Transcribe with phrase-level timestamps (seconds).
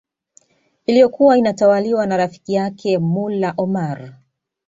[0.85, 4.13] iliyokuwa inatawaliwa na rafiki yake Mullah Omar